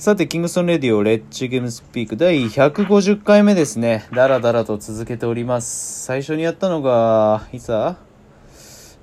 [0.00, 4.08] さて、キングストンレディオレッチゲームスピーク第150回目ですね。
[4.14, 6.04] だらだらと続けております。
[6.06, 7.98] 最初にやったのが、いつだ？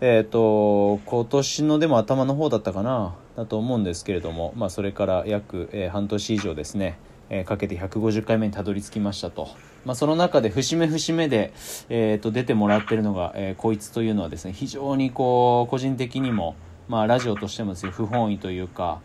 [0.01, 3.13] えっ、と、今年のでも頭の方だったかな？
[3.35, 6.97] だと思うんですけれども、まあ、それから約、えー半年以上ですね、
[7.29, 9.49] えーかけて150回目にたどり着きましたと。
[9.85, 11.53] まあ、その中で節目節目で、
[11.89, 16.55] えーと出てもらってるのが、えこいつというのはですね、非常にこう、個人的にも、
[16.87, 18.99] まあ、ラジオとしてもですね、不本意というか、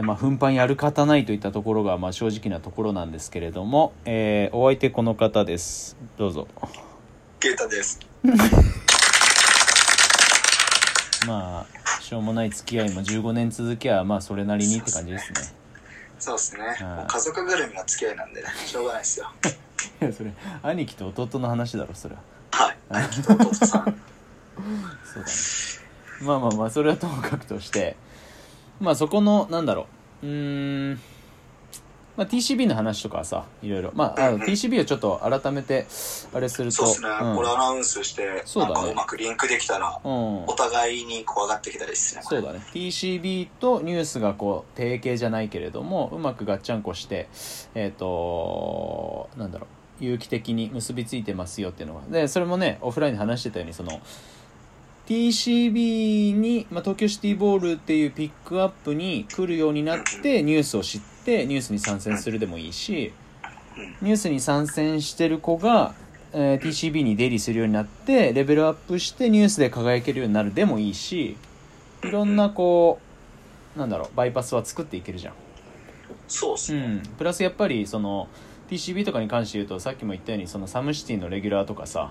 [0.00, 6.48] まあ、奮発やる方ないといったところが、まあ、正直なところなんですけれども、えーお相手この方ですどうぞ
[7.40, 8.00] ゲータです。
[11.26, 15.40] まあしょうもない付き合いも15年続きゃまあそれなりにって感じですね
[16.18, 16.62] そうですね。
[17.08, 19.26] 家族ぐるみの付き合いなんで、しょうがないですよ。
[20.00, 22.20] いやそれ兄貴と弟の話だろそれは
[22.52, 22.76] はい。
[22.90, 23.84] 兄貴と弟さん。
[25.04, 25.32] そうだね
[26.20, 27.96] まあまあまあそれはともかくとして
[28.82, 29.86] まあそこのなんだろ
[30.22, 30.26] う。
[30.26, 31.00] うーん。
[32.16, 33.92] まあ TCB の話とかはさいろいろ。
[33.94, 35.86] まああの TCB をちょっと改めて
[36.34, 37.32] あれするとそうですね。
[37.32, 37.36] ん。
[37.36, 38.90] これアナウンスして、そうだね。
[38.90, 40.44] うまくリンクできたら、うん。
[40.44, 42.22] お互いにこう上がってきたらいいですね。
[42.24, 42.60] そうだね。
[42.74, 47.28] TCB とニュースがこう定型じゃないけれどもうまくガッチャンコして
[47.76, 49.66] えっ、となんだろ
[50.00, 50.04] う。
[50.04, 52.00] 有機的に結びついてますよっていうのが。
[52.10, 54.00] でそれもねオフラインで話してたようにその
[55.06, 63.12] TCB に、まあ、東京シティボールっていうピックアップに来るようになってニュースを知ってニュースに参戦するでもいいし
[64.00, 65.94] ニュースに参戦してる子が、
[66.32, 71.36] えー TCB に出入りするようになってレベルアップしてニュースで輝けるようになるでもいいし
[72.04, 73.00] いろんなこ
[73.76, 75.34] うなんだろうバイパスは作っていけるじゃん。
[75.34, 75.36] う
[76.28, 76.80] そうですね。
[76.80, 78.28] ん、プラスやっぱりその
[78.68, 82.10] TCB とかに関して言うとさっきも言ったようにそのサムシティのレギュラーとかさ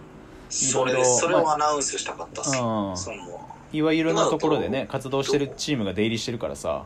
[0.52, 1.04] それ。
[1.04, 2.50] それをアナウンスしたかったっす。
[2.50, 2.98] うん。
[2.98, 6.84] その、いわゆるなところでね活動してるチームが出入りしてるからさ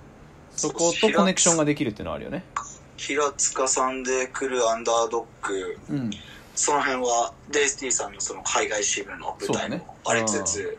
[0.55, 2.43] そことコネクションができるっていうのはあるよね。
[2.97, 6.11] 平塚さんで来るアンダードッグ、うん、
[6.55, 10.77] その辺は、デイスティさんのその海外支部の舞台もありつつ、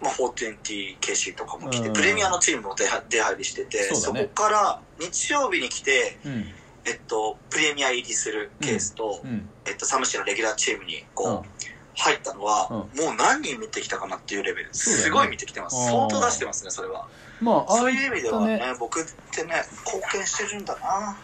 [0.00, 1.94] まあ、420KC とかも来て、うん。
[1.94, 4.30] プレミアのチームも出は出入りしてて、そね。
[4.36, 6.44] こから日曜日に来て、うん。
[6.86, 9.48] えっと、プレミア入りするケースと、うん。
[9.66, 12.86] えっと、サムシのレギュラーチームにこう、うん入ったのは、うんもう
[13.18, 15.76] 何人見てきたかなっていうレベル、すごい見てきてます。
[15.86, 17.08] 相当出してますね、それは。
[17.40, 19.54] まあそういう意味ではねね僕ってね、
[19.84, 21.16] 貢献してるんだな。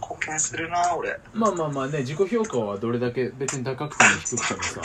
[0.00, 1.18] 貢献するな、俺。
[1.34, 4.82] まあまあまあね自己評価はどれだけ別に高くても低くてもさ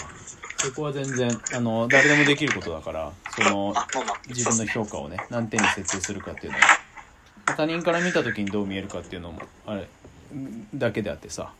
[0.58, 3.74] そこは全然あの誰でもできることだからその
[4.28, 6.64] 自分の評価をね何点に設定するかっていうのは
[7.56, 9.88] 他人から見た時にどう見えるかっていうのもあれ
[10.74, 11.52] だけであってさ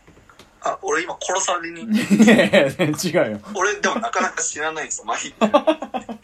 [0.66, 6.20] あ、俺今殺されに、 いやいや違うよ俺でもなかなか知らないんですよ、麻痺ってる。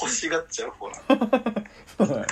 [0.00, 2.26] 欲しがっちゃう方なんでそうだね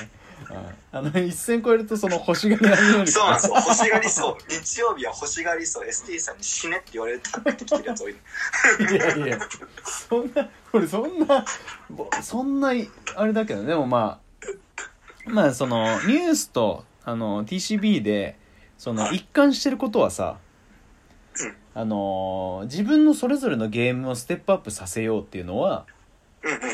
[0.92, 3.54] あの一線超えるとその星がなるようにそうなんですよ。
[3.54, 4.36] 欲しがりそう。
[4.48, 5.88] 日曜日は欲しがりそう。
[5.88, 8.12] ST さんに死ねって言われてたってきてるやつ多い。
[8.12, 9.38] いやいや
[9.84, 11.44] そんなこれそんな
[11.88, 12.72] ぼそんな
[13.14, 14.18] あれだけどでもま
[15.26, 18.36] あまあそのニュースとあの TCB で
[18.76, 20.49] その一貫してることはさうん
[21.74, 25.86] あの自分のそれぞれのゲームをステップアップさせようっていうのは。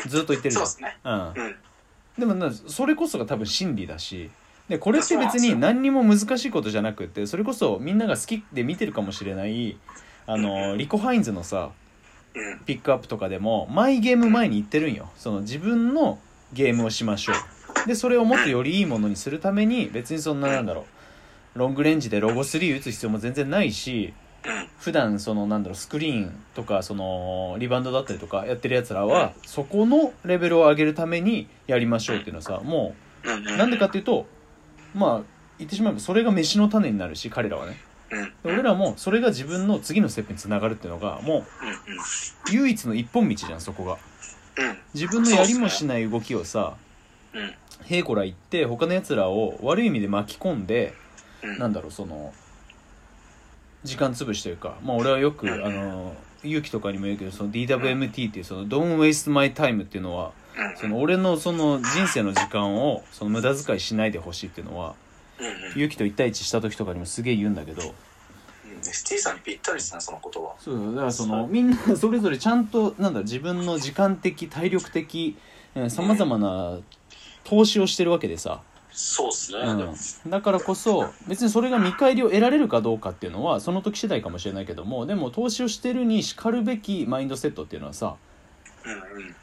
[0.07, 0.97] ずっと言ってるじゃんそうですね。
[1.03, 1.55] うんうん。
[2.17, 4.31] でもなそれこそが多分真理だし
[4.69, 9.77] でこれって別に何にも難しいことじゃなくってそれこそみんなが好きで見てるかもしれない
[10.25, 11.71] あのリコ・ハインズのさ
[12.33, 12.59] うん。
[12.65, 16.19] ピックアップとかでも毎ゲーム前に言ってるんよその自分の
[16.53, 20.85] ゲームをしましょうでそれをもっとよりいいものにするために別にそんななんだろ
[21.55, 24.26] うロングレンジでロゴ3打つ必要も全然ないしうん。
[24.79, 34.25] 普段そのなんだろうスクリーンとかそのリバウンドだったりとかやってるやつらはそこのレベルを上げるためにやりましょうっていうのはさもうなんでかっていうと
[34.95, 35.21] まあ
[35.57, 37.77] 言ってしまえばそれが飯の種になるし彼らはね
[38.43, 42.53] 俺らもそれが自分の次のステップにつながるっていうのがもううん。
[42.53, 44.77] 唯一の一本道じゃんそこがうん。
[44.93, 46.75] 自分のやりもしない動きをさ
[47.33, 47.53] うん。
[47.85, 50.93] へいこら言って他のやつらを悪い意味で巻き込んで
[51.43, 51.57] うん。
[51.59, 52.33] なんだろうその
[53.83, 60.77] 時間潰しというかまあ俺はよくうんあの勇気とかにも言うけどその DWMT っていうその Don't waste my time っていうのはうん。
[60.77, 64.95] その俺のその人生の時間をその無駄遣いしないでほしいっていうのは。
[65.75, 68.79] 勇気と1対1した時とかにもすげえ言うんだけどうん。
[68.79, 70.55] ST さんにぴったりですね、その言葉。
[70.57, 75.37] そうだからそのみんなそれぞれちゃんとなんだ自分の時間的体力的
[75.89, 76.79] さまざまな
[77.43, 78.61] 投資をしてるわけでさ、
[78.99, 79.59] そうっすね。
[79.59, 88.15] うん、だからこそ別にそれが見返りを得られるかどうかっていうのはその時次第かもしれないけどもでも投資をしてるにしかるべきマインドセットっていうのはさ
[88.83, 88.95] うんう
[89.27, 89.35] ん。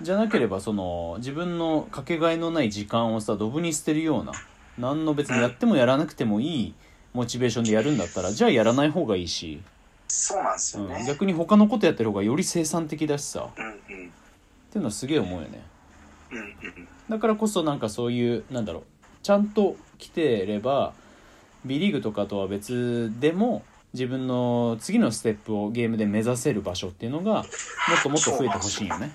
[0.00, 4.32] じゃなければその自分のかけがえのない時間をさドブに捨てるような
[4.78, 6.74] 何の別にやってもやらなくてもいい
[7.12, 9.60] モチベーションでやるんだったらじゃあやらない方がいいし、
[10.08, 11.04] そうなんですうん、よね。
[11.06, 13.76] 逆に他のことやってる方がより生産的だしさっうんうん。
[13.76, 14.06] てい
[14.76, 15.62] うのはすげえ思うよね
[16.30, 16.88] うんうん。
[17.10, 18.82] だからこそなんかそういうなんだろう
[19.22, 20.92] ちゃんと来てれば
[21.64, 23.62] B リーグとかとは別でも
[23.94, 29.12] 自分の次のステップをゲームで目指せる場所っていうのがもっともっと増えてほしいよね。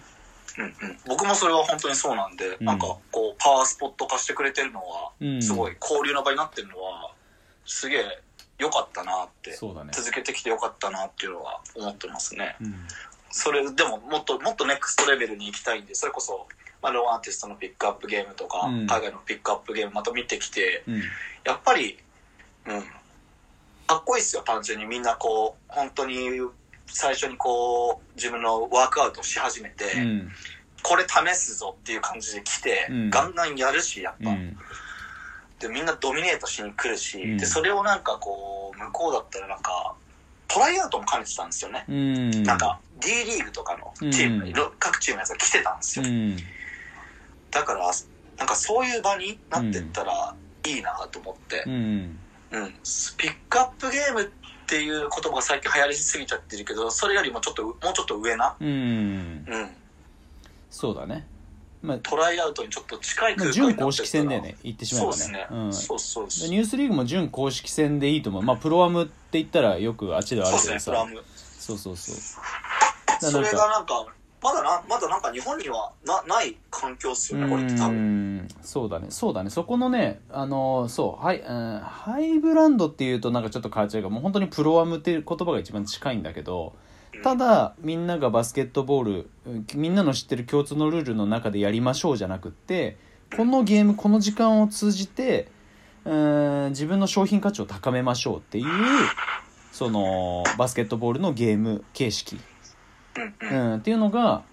[0.58, 2.66] うんうん、僕もそれは本当にそうなんで、うん。
[2.66, 5.42] なんかこうパワースポット化してくれてるのは、うん。
[5.42, 7.12] すごい交流の場になってるのは
[7.66, 8.20] すげえ
[8.58, 9.92] 良かったなってそうだね。
[9.94, 12.56] 続けてきて良かったなっていうのは思ってますね。
[12.62, 12.76] うん。
[13.30, 16.48] それでももっともっとネクストレベルに行きたいんでそれこそ、
[16.82, 18.88] まあ、ローアーティストのピックアップゲームとか、うん。
[18.88, 21.02] 海外のピックアップゲームまた見てきてうん。
[21.44, 21.98] やっぱり
[22.66, 22.84] うん
[23.88, 26.30] かっこいいっすよ単純にみんなこう本当に
[26.86, 30.32] 最初にこう自分のワークアウトし始めて、うん。
[30.84, 33.10] これ試すぞっていう感じで来て、うん。
[33.10, 34.58] ガンガンやるしやっぱ、うん。
[35.60, 37.38] でみんなドミネートしに来るし、うん。
[37.38, 39.96] でそれをなんかこう向こうだったらなんか
[40.48, 42.44] トライアウトも兼ねてたんですよね、うん。
[42.44, 44.54] なんか D リーグとかのチーム、うん。
[44.80, 46.38] 各チームのやつが来てたんですよ、うん
[47.52, 47.92] だから
[48.38, 50.36] なんかそういう場になってったら
[50.66, 51.64] いいなと思って。
[51.66, 52.20] う、ん
[52.52, 52.74] うん。
[53.18, 54.30] ピックアップゲームっ
[54.68, 59.70] ていう言葉が最近流行りすぎちゃってるけどそれよりもちょっともうちょっと上な、うんうん、
[60.70, 61.26] そうだね。
[61.82, 64.58] まあトライアウトにちょっと近いまあ空間準公式戦だよね。
[64.64, 65.14] 言ってしまえばね。
[65.14, 65.74] そうですね、うん。
[65.74, 68.44] そうそうですでニュースリーグも準公式戦でいいと思う。
[68.44, 70.92] まあプロアムって言ったらよくあっちではあそうるけどさ。
[70.92, 71.24] ですねプラム。
[71.60, 73.32] そうそうそう。
[73.32, 74.06] それがなんか
[74.42, 78.48] まだなまだなんか日本にはなない環境っすよねこれって多う分ん。
[78.62, 79.08] そうだね。
[79.10, 79.50] そうだね。
[79.50, 86.76] そこのねあのそうはい、うん、ハイブランドっていうとなんかちょっと変わっちゃうがもう本当にプロアムっていう言葉が一番近いんだけど
[87.24, 92.98] ただみんながバスケットボールうんみんなの知ってる共通のルールの中でやりましょうじゃなくって
[93.36, 95.48] このゲームこの時間を通じて
[96.06, 98.66] うん自分の商品価値を高めましょうっていう
[99.72, 102.40] そのバスケットボールのゲーム形式。
[103.42, 104.44] うん、っていうのが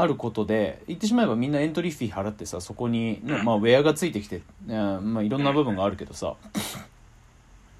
[0.00, 6.34] あることで言ってしまえばみんなエントリーフィー払ってさそこに、ねまあ、ウェアがついてきて、うんまあ、いろんな部分があるけどさ。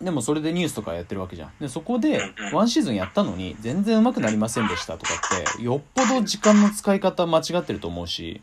[0.00, 1.52] でもそれでニュースとかやってるわけじゃん。
[1.60, 2.20] でそこで
[2.52, 8.40] ワンシーズンやったのに全然上手くなりませんでしたとかってよっぽど時間の使い方間違ってると思うし。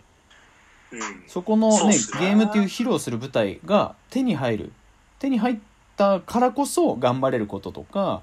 [0.91, 0.99] うん。
[1.27, 4.73] そこのねゲームっていう披露する舞台が手に入る。
[5.19, 5.57] 手に入っ
[5.95, 8.21] たからこそ頑張れることとか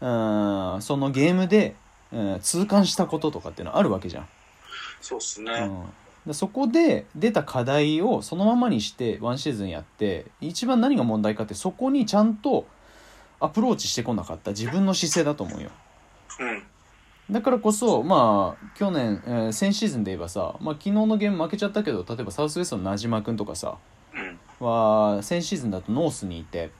[0.00, 0.06] う
[0.78, 1.74] んそのゲームで、
[2.10, 4.28] うん、痛感したこととかっていうのはあるわけじゃん。
[5.02, 5.52] そうっすね。
[5.52, 5.84] うん、
[6.26, 12.66] でそこで出た課題をそのままにしてワンシーズンやって一番何が問題かってそこにちゃんと
[13.40, 14.52] アプローチしてこなかった。
[14.52, 15.70] 自分の姿勢だと思うよ。
[16.38, 16.62] うん。
[17.30, 23.78] だからこそ、まあ、去年、えー先シーズンで言えばさ、まあ、昨日のゲーム負けちゃったけど、例えばサウスウエストの名島くんとかさ、
[24.14, 24.66] うん。
[24.66, 26.70] は、先シーズンだとノースにいて、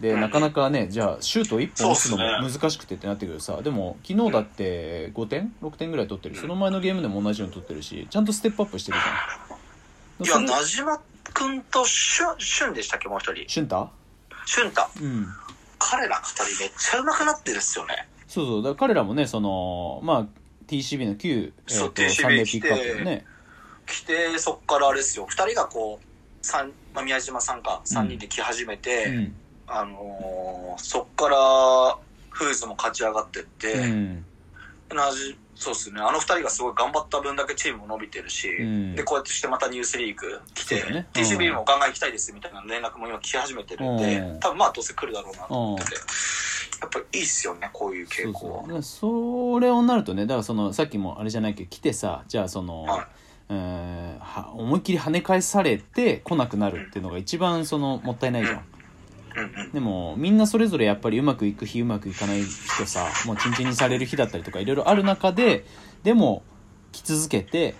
[0.00, 6.36] で、うんなかなかね、じゃあ、シュート1本打つのも難しくてってなってくるさ、でも、昨日だって5点 ?6 点ぐらい取ってる。
[6.36, 8.98] その前のゲームでも同じように取ってるし、ちゃんとステップアップしてる
[10.22, 10.40] じゃん。
[10.42, 11.00] いやなじま
[11.32, 13.90] くんとしゅんしゅんでしたっけもう一人シュンタ？
[14.44, 15.26] しゅんたうん。
[15.78, 18.62] 彼ら二人めっちゃ上手くなってるっすよねそうそう。
[18.62, 20.26] だから彼らもね、その、まあ、
[20.66, 23.24] TCB の旧、えーとサンデーピックアップでね。
[23.86, 26.06] 来てそっからあれですよ二人がこう
[26.42, 29.34] 三、まあ、宮島さんか3人で来始めて、うん。
[29.72, 31.96] あのーそっから
[32.30, 34.24] フーズも勝ち上がってって、うん。
[35.54, 36.00] そうですね。
[36.00, 38.94] あの二人がすごい頑張った分だけチームも伸びてるし、うん。
[38.96, 41.06] でこうやってしてまたニュースリーグ来て、ね。
[41.14, 41.22] うん。
[41.22, 44.40] TCB もガンガン行きたいですみたいな連絡も今来始めてるんで、うん。
[44.40, 45.94] 多分まあどうせ来るだろうなと思ってて、
[46.80, 48.64] やっぱいいっすよねこういう傾向は。
[48.64, 50.24] そうでそれをなるとね。
[50.24, 53.06] だからそのさっきもあれじゃないけど来てさじゃあその、はい。
[54.54, 58.64] 思いっきり跳ね返されて来なくなるっていうのが一番そのもったいないじゃん
[59.72, 65.64] でもみんなそれぞれやっぱりうまくいく日うまくいかない日とさもうチンチンにされる日だったりとかいろいろある中で
[66.02, 66.42] でも
[66.92, 67.74] 来続けて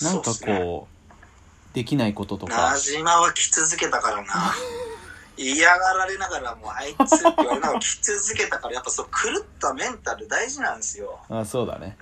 [0.00, 4.54] なんかこうできないこととなかじまは来続けたからな。
[5.38, 11.20] 嫌がられながらもうあいつって言われながら来続けたからやっぱそう狂ったメンタル大事なんですよ。
[11.28, 11.98] あそうだね。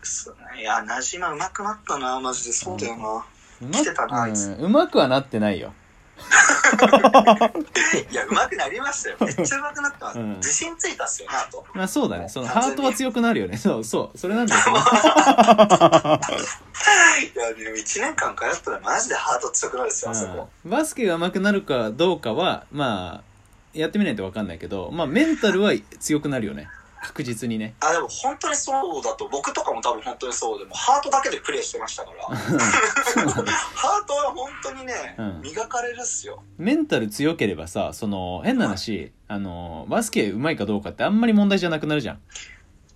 [0.56, 2.52] いやなじま上手くなったなマジで。
[2.52, 3.26] そうだよな、
[3.62, 4.50] うま来てたなあいつ。
[4.50, 4.64] うん。
[4.66, 5.74] うまくはなってないよ
[8.10, 9.16] いや上手くなりましたよ。
[9.24, 10.36] めっちゃ上手くなった、うん。
[10.36, 12.28] 自信ついたっすよなとまあそうだね。
[12.28, 13.56] そのハートは強くなるよね。
[13.56, 14.18] そうそう。
[14.18, 14.66] それなんだよね。
[17.34, 20.70] いやでも1年間通ったらマジでハート強くなるっすよあそこ、うん。
[20.70, 23.34] バスケが上手くなるかどうかはまあ
[23.72, 26.68] やってみないと分かんないけどまあメンタルは強くなるよね
[27.04, 27.74] 確実にね。
[27.80, 32.34] あ、でも本当にそうだと、僕とかも多分本当にそうで、もうハートだけでプレイしてましたから。
[32.34, 35.40] ハートは本当にね、うん。
[35.42, 36.42] 磨かれるっすよ。
[36.56, 42.20] メンタル強ければさその変な話あのバスケうまいかどうかってあんまり問題じゃなくなるじゃん。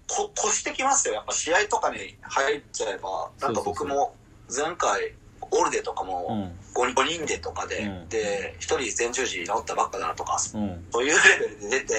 [0.09, 1.15] こ、越してきますよ。
[1.15, 4.15] やっぱ試合とかに入っちゃえば、なんか僕も
[4.49, 5.12] 前回、
[5.50, 6.53] オルデとかうもん。
[6.75, 8.09] 5人 ,5 人でとかで、うん。
[8.09, 10.85] で、1人全十字治ったばっかだなとか、うん。
[10.91, 11.95] そういうレベルで出て、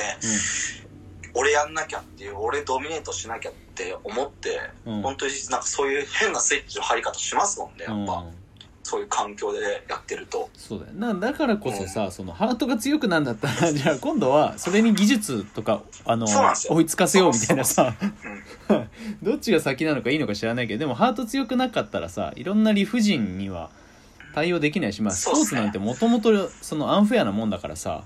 [1.34, 5.02] 俺やんなきゃっていう、俺ドミネートしなきゃって思って、うん。
[5.02, 8.14] 本当になんかそういう変なスイッチの入り方しますもんね、やっぱ。
[8.14, 8.40] うん
[8.90, 10.50] そういう環境でやってると。
[10.56, 10.94] そうだよ。
[10.94, 17.94] なだからこそさ、そのハートが強くなんだったら じゃあ今度はそれに技術とかあの追いつかせようみたいなさ
[18.70, 18.90] うん。
[19.22, 23.70] どっちが先なのかいいのか知らないけどでもハート強くなかったらさいろんな理不尽には
[24.34, 28.06] 対応できないしまあスポーツなんてもともとそのアンフェアなもんだからさ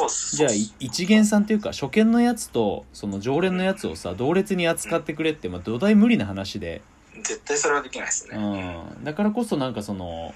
[0.00, 0.36] そうっす。
[0.36, 6.82] じゃあ一元さんっていうか初見のやつとその常連のやつをさ同列に扱ってくれって、まあ、土台無理な話で、
[7.16, 8.36] 絶対それはできないですね。
[8.36, 10.34] うん、だからこそなんかその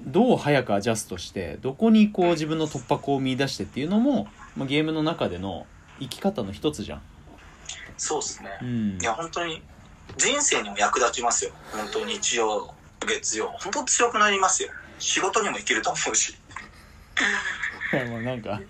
[0.00, 5.66] どう早くアジャストしてどこにこう自分の突破口を見出してっていうのも、まあ、ゲームの中での
[6.00, 7.02] 生き方の一つじゃん。
[7.96, 8.50] そうっすね。
[8.60, 9.62] うんいや、本当に、
[10.16, 11.52] 人生にも役立ちますよ。
[11.72, 12.74] 本当に日曜、
[13.06, 13.48] 月曜。
[13.58, 14.70] 本当強くなりますよ。
[14.98, 16.36] 仕事にも生きると思うし。
[17.92, 18.60] い やもうなんか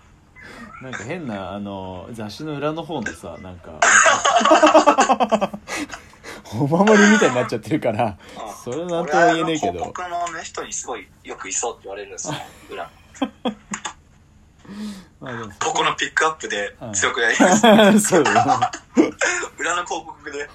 [0.83, 3.81] なんか変なあの雑誌の裏の方のさなんか
[6.55, 12.35] お守りみたいになっちゃってるからうんそれはなんとも言えねえけど俺はあの広告のね、人にすごいよくいそうって言われるんですよ。
[12.71, 12.91] 裏。
[15.21, 17.61] まあでもここのピックアップでうん強くなります。
[18.01, 18.31] そうよ
[19.59, 20.49] 裏の広告で。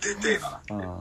[0.00, 0.48] 出てえな。
[0.48, 0.98] ああ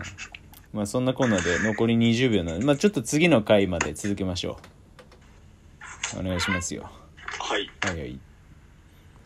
[0.73, 4.76] まあそんなこんなで残り20秒なので、まあ、ちょっと次の回まで続けましょう
[6.15, 6.89] お願いしますよ
[7.39, 7.69] はい。
[7.81, 8.19] はいはい